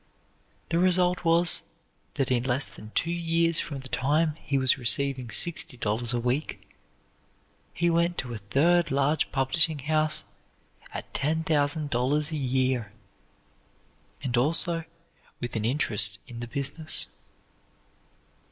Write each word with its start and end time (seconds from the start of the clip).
The 0.69 0.79
result 0.79 1.23
was, 1.23 1.61
that 2.15 2.31
in 2.31 2.41
less 2.41 2.65
than 2.65 2.89
two 2.95 3.11
years 3.11 3.59
from 3.59 3.81
the 3.81 3.87
time 3.87 4.33
he 4.41 4.57
was 4.57 4.75
receiving 4.75 5.29
sixty 5.29 5.77
dollars 5.77 6.11
a 6.11 6.19
week, 6.19 6.75
he 7.71 7.87
went 7.87 8.17
to 8.17 8.33
a 8.33 8.39
third 8.39 8.89
large 8.89 9.31
publishing 9.31 9.77
house 9.77 10.25
at 10.91 11.13
ten 11.13 11.43
thousand 11.43 11.91
dollars 11.91 12.31
a 12.31 12.35
year, 12.35 12.93
and 14.23 14.35
also 14.35 14.85
with 15.39 15.55
an 15.55 15.65
interest 15.65 16.17
in 16.25 16.39
the 16.39 16.47
business. 16.47 17.07